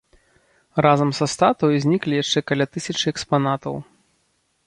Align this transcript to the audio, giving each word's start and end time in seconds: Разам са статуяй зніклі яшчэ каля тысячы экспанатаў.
Разам 0.85 1.11
са 1.17 1.27
статуяй 1.33 1.83
зніклі 1.83 2.17
яшчэ 2.23 2.39
каля 2.51 2.65
тысячы 2.77 3.05
экспанатаў. 3.13 3.75